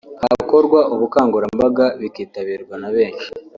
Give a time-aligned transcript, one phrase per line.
[0.21, 3.27] hakorwa ubukangurambaga bikitabirwa na benshi